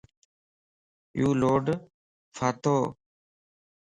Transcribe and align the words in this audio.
يو 1.19 1.27
لوڊ 1.41 1.65
ڦاتوَ 2.35 2.77